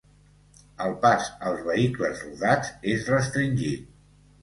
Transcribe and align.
El 0.85 0.95
pas 1.03 1.27
als 1.51 1.63
vehicles 1.69 2.25
rodats 2.25 2.75
és 2.97 3.09
restringit. 3.15 3.89